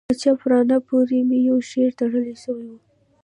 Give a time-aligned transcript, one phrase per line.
[0.09, 2.77] په چپ ورانه پورې مې يو شى تړل سوى و.